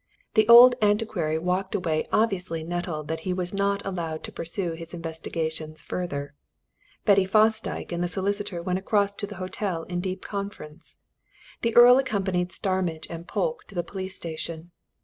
[0.33, 4.95] The old antiquary walked away obviously nettled that he was not allowed to pursue his
[4.95, 6.33] investigations further;
[7.05, 10.97] Betty Fosdyke and the solicitor went across to the hotel in deep conference;
[11.61, 14.71] the Earl accompanied Starmidge and Polke to the police station.